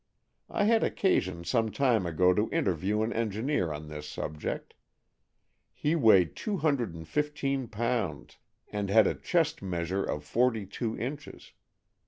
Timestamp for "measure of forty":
9.61-10.65